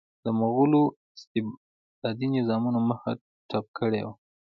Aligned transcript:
د 0.23 0.25
مغولو 0.39 0.81
استبدادي 1.17 2.27
نظامونو 2.37 2.79
مخه 2.89 3.11
ډپ 3.49 3.65
کړې 3.77 4.01
وه. 4.05 4.13